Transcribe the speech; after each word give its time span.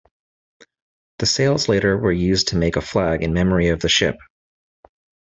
The 1.19 1.27
sails 1.27 1.69
later 1.69 1.95
were 1.95 2.11
used 2.11 2.47
to 2.47 2.55
make 2.55 2.75
a 2.75 2.81
flag 2.81 3.21
in 3.21 3.35
memory 3.35 3.69
of 3.69 3.81
the 3.81 3.87
ship. 3.87 4.15